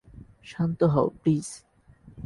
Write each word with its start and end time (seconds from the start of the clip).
শান্ত 0.43 0.79
হও, 0.93 1.07
প্লিজ! 1.21 1.47